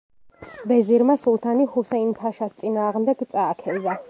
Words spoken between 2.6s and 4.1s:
წინააღმდეგ წააქეზა.